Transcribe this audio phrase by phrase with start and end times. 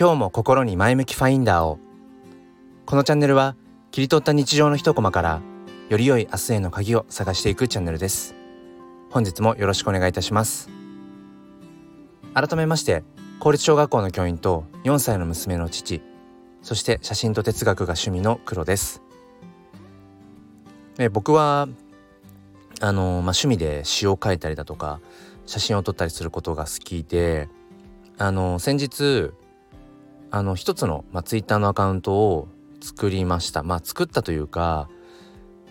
[0.00, 1.80] 今日も心に前向きファインダーを。
[2.86, 3.56] このチャンネルは
[3.90, 5.42] 切り取った日常の一コマから
[5.88, 8.36] より良い明日への鍵を探していくチャンネルです。
[9.10, 10.70] 本日もよろしくお願いいたします。
[12.32, 13.02] 改めまして
[13.40, 16.00] 公立小学校の教員と4歳の娘の父
[16.62, 19.02] そして写真と哲学が趣味の黒です。
[21.00, 21.66] え僕は
[22.80, 25.00] あの、まあ、趣味で詩を書いたりだとか
[25.44, 27.48] 写真を撮ったりすることが好きで
[28.16, 29.32] あの先日
[30.30, 32.48] あの一つの、まあ、ツイッターのアカウントを
[32.80, 34.88] 作りましたまあ作ったというか、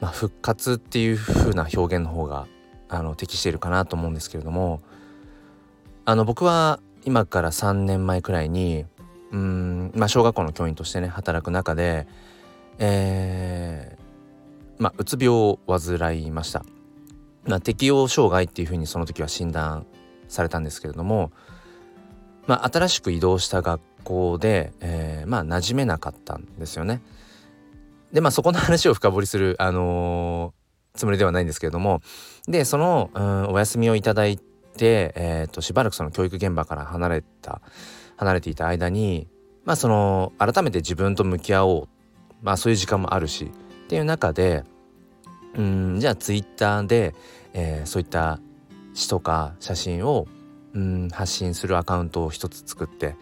[0.00, 2.46] まあ、復活っていう風な表現の方が
[2.88, 4.80] あの適しているかなと思うんですけれども
[6.04, 8.86] あの僕は今から3年前くらいに
[9.34, 12.06] うん、まあ、小学校の教員としてね働く中で、
[12.78, 16.64] えー、まあ、うつ病を患いました。
[17.44, 19.86] まあ、適応障害っていうふうにその時は診断
[20.28, 21.32] されたんですけれども、
[22.46, 27.02] まあ、新しく移動した学校で、えー、まあ馴染めなかったんですよね。
[28.12, 32.00] でまあそこの話を深掘りする、あのー、つもりではないんですけれども
[32.46, 37.60] でその、うん、お休みをいただいて、えーと、しばらくその教育現場から離れた
[38.16, 39.26] 離れていた間に
[39.64, 41.88] まあその改めて自分と向き合おう
[42.42, 44.62] まあそういう時間もあるしっていう中で
[45.56, 47.14] うんじゃあツイッターで、
[47.52, 48.38] えー、そういった
[48.92, 50.28] 詩とか写真を
[50.72, 53.16] うん発信するアカウントを一つ作って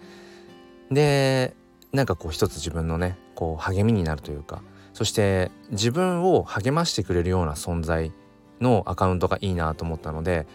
[0.95, 1.55] で
[1.93, 4.63] なんかこう一つ自分のねこう励みになるというか
[4.93, 8.13] そして自分を励ましてくれるような存在
[8.61, 10.47] のアカウントがいいなと思ったので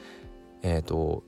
[0.62, 1.24] えっ、ー、と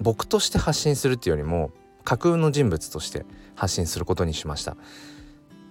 [0.00, 1.70] 僕として発信するっていうよりも
[2.04, 4.76] 架空の人物として発信することにしました。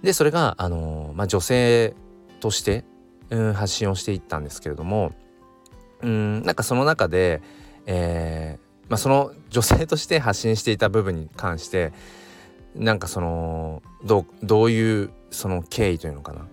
[0.01, 1.95] でそれがあのー、まあ、女性
[2.39, 2.83] として
[3.29, 5.13] うん発信をしていったんですけれども
[6.01, 7.41] うんなんかその中で、
[7.85, 11.93] えーまあ、その女性として発信していた部分に関して
[12.75, 16.47] なんかそのどうどういうその経緯というのかな。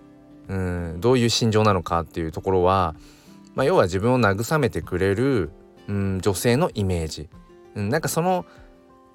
[0.49, 2.95] うんどういう心情なのかっていうところは、
[3.55, 5.49] まあ、要は自分を慰めてくれる、
[5.87, 7.29] うん、女性のイメージ、
[7.75, 8.45] うん、なんかその、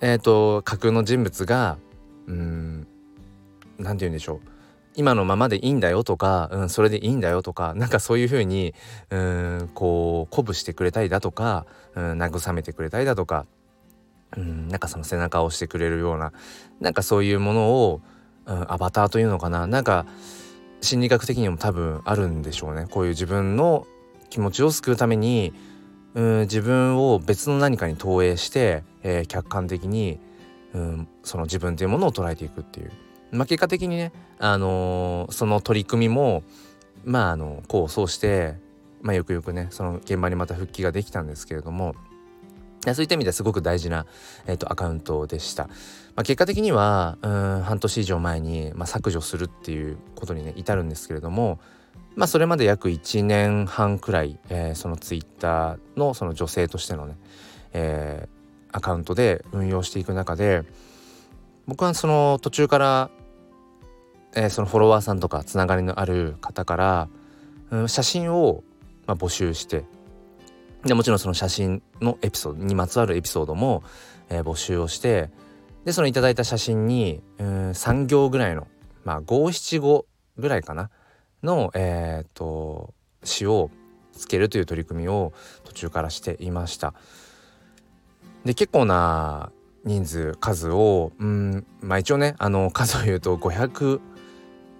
[0.00, 1.76] えーと、架空の人物が
[2.26, 2.86] うん
[3.78, 4.40] 何て言うんでしょう。
[4.94, 8.74] 今のままでいいんだよとか、うん、それでいいんだよとかなんかそういう風に
[9.10, 13.44] うんこう鼓舞してくれたりだとか、うん、慰めてくれたりだとか、
[14.36, 16.32] うん、なんかその背中を押してくれるような
[16.80, 18.00] なんかそういうものを、
[18.46, 20.06] うん、アバターというのかななんか
[20.80, 23.86] 心理学的にも多分あるんでしょうねこういう自分の
[24.30, 25.52] 気持ちを救うために、
[26.14, 30.18] うん、自分を別の何かに投影して、えー、客観的に、
[30.74, 32.92] うん、その自分というものを捉えていくっていう。
[33.32, 36.44] まあ、結果的にね、あのー、その取り組みも
[37.04, 38.54] まああの功を奏して、
[39.00, 41.94] まあ、よくよくねその現場にまた復帰ができたんですけれども
[42.94, 44.06] そういった意味ですごく大事な、
[44.46, 45.64] えーと、アカウントでした。
[45.66, 45.72] ま
[46.16, 51.58] あ、結果的にはうん半年以上前に、まあ、削除するっていうことにね至るんですけれども、
[52.14, 57.16] まあ、それまで約1年半くらい、えー、そのツイッターのその女性としてのね、
[57.72, 60.62] えー、アカウントで運用していく中で
[61.66, 63.10] 僕はその途中から
[64.36, 67.08] えー、そのフォロワーさんとかつながりのある方から、
[67.70, 68.62] うん、写真を、
[69.06, 69.84] まあ、募集して
[70.84, 73.82] でもちろんその写真のエピソードにまつわるエピソードも、
[74.28, 75.30] えー、募集をして
[75.84, 78.66] でそのいただいた写真に、うん、3行ぐらいの
[79.04, 80.90] まあ五七五ぐらいかな
[81.42, 82.92] のえっ、と
[83.22, 83.70] 詩を
[84.12, 85.32] つけるという取り組みを
[85.64, 86.94] 途中からしていました。
[88.44, 89.50] で結構な
[89.84, 94.00] 人数数をうんまあ一応ねあの 数を言うと500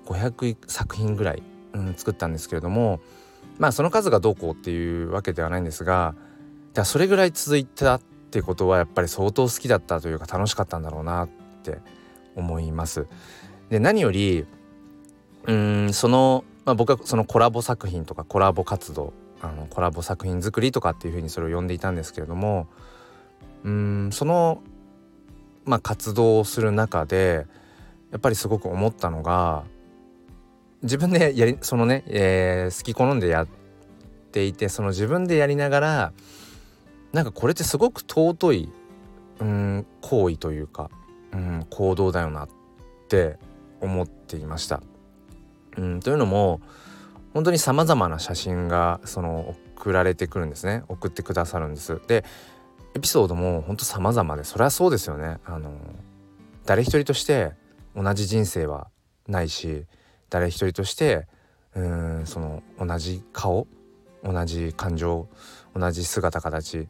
[0.06, 1.42] 500作品ぐらい、
[1.72, 3.00] うん、作ったんですけれども
[3.58, 6.14] まあその数がどうこうっていうわけではないんですが
[6.74, 8.00] だそれぐらい続いたっ
[8.30, 11.28] てことはやっぱり相当好きだったというか楽しかったんだろうなっ
[11.62, 11.78] て
[12.34, 13.06] 思います。
[13.70, 14.46] で何より
[15.46, 22.68] うんその、まあ、僕はそのコラボ作品とかコラボ活動あのコラボ作品作りとかっていうふうにそれを呼んでいたんですけれども
[23.64, 24.62] うんその、
[25.64, 27.46] まあ、活動をする中で
[28.10, 29.64] やっぱりすごく思ったのが
[30.86, 33.48] 自分でやりそのね、えー、好き好んでやっ
[34.32, 36.12] ていてその自分でやりながら
[37.12, 38.68] なんかこれってすごく尊い、
[39.40, 40.90] うん、行為というか、
[41.32, 42.48] うん、行動だよなっ
[43.08, 43.38] て
[43.80, 44.82] 思っていました。
[45.76, 46.60] うん、というのも
[47.34, 52.00] 本当にさまざまな写真がその送られてくるんですね送ってくださるんです。
[52.06, 52.24] で
[52.94, 55.38] エピソードも本当様々でそれはそうですよね。
[55.44, 55.72] あの
[56.64, 57.52] 誰一人として
[57.94, 58.88] 同じ人生は
[59.28, 59.84] ないし
[60.30, 61.26] 誰一人として
[61.74, 63.66] うんその同じ顔
[64.22, 65.28] 同じ感情
[65.74, 66.86] 同じ姿形っ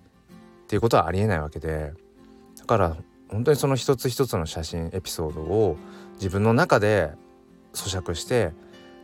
[0.69, 1.93] ていうことはありえないわけで
[2.59, 2.97] だから
[3.29, 5.77] 本当にその一つ一つの写真エピソードを
[6.15, 7.13] 自分の中で
[7.75, 8.53] 咀嚼して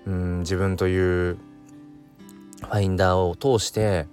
[0.07, 0.97] うん自分とい
[1.31, 1.37] う
[2.63, 4.07] ファインダーを通して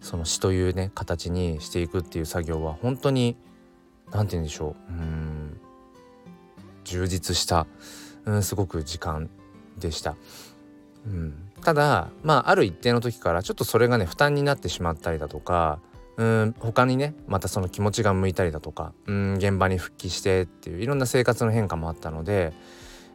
[0.00, 3.36] その詩というね形にしていくっていう作業は本当に
[4.12, 5.60] 何て言うんでしょううん
[6.84, 7.66] 充実した
[8.26, 9.30] うんすごく時間
[9.78, 10.16] でした。
[11.06, 15.80] うん、ただまあある一定の時からちょっとそれがね負担になってしまったりだとか
[16.16, 22.52] うん他にねまたその気持ちが向いたりだとかうん現場に復帰してっていういろんな生活の変化もあったので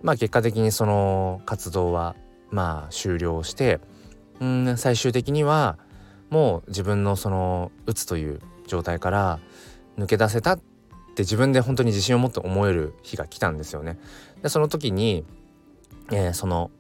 [0.04, 2.16] まあ結果的にその活動は
[2.52, 3.80] まあ終了して
[4.40, 5.78] うん最終的には
[6.30, 9.40] もう自分のそのうつという状態から
[9.98, 10.60] 抜け出せたっ
[11.16, 13.98] て自分で本当に自信を持って思える日が来たんですよね。
[14.42, 15.26] でその時に、
[16.12, 16.72] えー、その、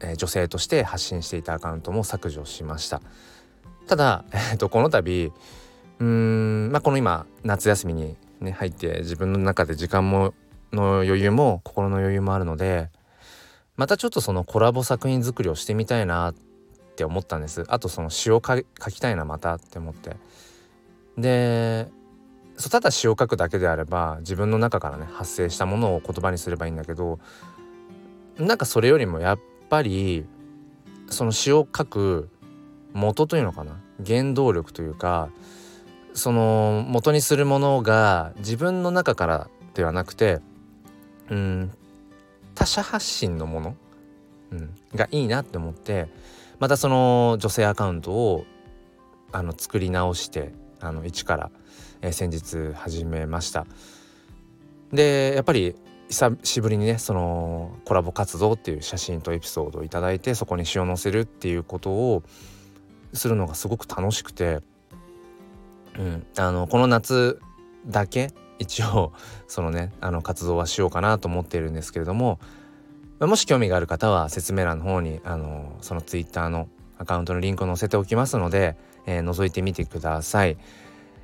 [0.00, 3.00] えー、女性として発信していたアカウントも削除しました。
[3.86, 5.32] ただ、えーと、この度
[5.98, 10.34] うーんまあこの今夏休みにね入って自分の中で時間も
[10.72, 12.90] の余裕も心の余裕もあるので
[13.76, 16.34] またちょっとそのコラボ作品作りをしてみたいなっ
[16.96, 20.16] て思ったんですあとその詩を書きたいなまたって思って
[21.16, 21.88] で
[22.70, 27.18] ただ詩を書くだけであれば自分の中からね発生したものを言葉にすればいいんだけど
[28.46, 30.26] なんかそれよりもやっぱり
[31.08, 32.28] その詩を書く
[32.92, 33.80] 元というのかな？
[34.04, 35.30] 原動力というか
[36.12, 40.40] その元にするものが自分の中からではなくて
[41.30, 41.70] うん
[42.54, 43.76] 他者発信のもの、
[44.50, 46.08] うん、がいいなって思って
[46.58, 48.44] またその女性アカウントを
[49.30, 51.50] あの作り直してあの一から、
[52.02, 53.66] えー、先日始めました。
[54.92, 55.74] でやっぱり
[56.12, 62.22] 久しぶりにねそのコラボ活動っていう写真とエピソードを頂いてそこに詩を載せるっていうことを
[63.14, 64.60] するのがすごく楽しくて、
[65.98, 67.40] うん、あのこの夏
[67.86, 69.14] だけ一応
[69.48, 72.38] そのねあの活動はしようかなと思っているんですけれども
[73.18, 76.68] もし興味がある方は説明欄の方にあのその Twitter の
[76.98, 78.76] アカウントのリンクを載せておきますので、
[79.06, 80.58] えー、覗いてみてください。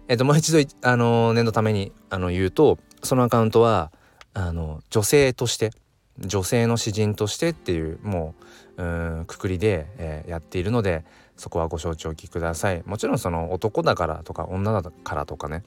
[0.08, 3.92] えっ、ともう一度あの念のためにあの言うとそのアカウントは
[4.38, 5.72] あの女性として
[6.20, 8.36] 女性の詩人としてっていうも
[8.76, 8.86] うう
[9.22, 11.04] んくくりで、えー、やっているので
[11.36, 12.82] そこはご承知おきください。
[12.86, 15.64] もちろんその男だからとか女だからとかね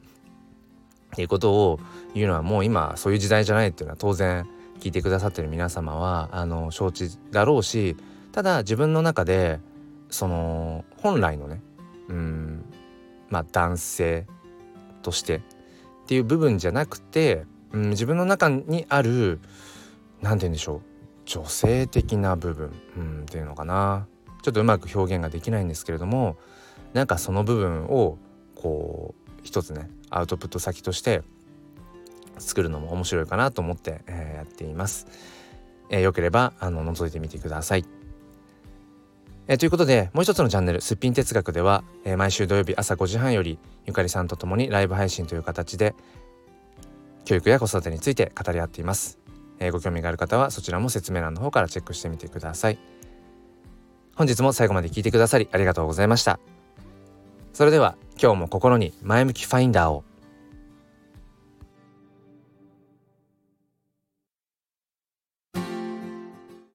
[1.12, 1.80] っていうことを
[2.14, 4.48] 言うのはもう今そういう時代じゃないっていうのは当然
[4.80, 7.98] 聞いてくださってる皆様はあの承知だろうし
[8.32, 9.60] ただ自分の中で
[10.10, 11.62] その本来のね
[12.08, 12.64] うん
[13.30, 14.26] まあ男性
[15.02, 15.42] としてっ
[16.08, 19.40] ていう部分じゃなくて、うん、自分の中にある
[20.22, 20.82] 何て言うんでしょう
[21.26, 24.08] 女性的な部分、うん、っていうのかな
[24.42, 26.38] ちょっとうまく表現ができないんですけれども
[26.94, 28.18] なんかその部分を
[28.56, 31.24] こう一つねアウトプット先として
[32.38, 35.08] 作るのも面白いかなと思って、えー、やっています。
[35.90, 37.86] えー、よければあの覗いてみてください。
[39.48, 45.96] えー、ということでもう一つのチャンネル「すっぴん哲学」では、えー、毎週土曜日朝5時半よりゆかりさんと共にライブ配信という形で
[47.26, 49.20] 教育や子育てについて語り合っています。
[49.60, 52.80] えー、ご興味がある方はそちらも説明欄の方からチェックしてみてください。
[54.16, 56.40] 本日も最後まで聞いてくださりありがとうございました。
[57.54, 60.04] それでは今日も心に前向きファインダーを